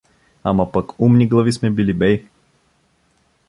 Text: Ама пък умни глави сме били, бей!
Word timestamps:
Ама 0.43 0.71
пък 0.71 0.99
умни 1.01 1.27
глави 1.29 1.51
сме 1.51 1.69
били, 1.69 1.93
бей! 1.93 2.25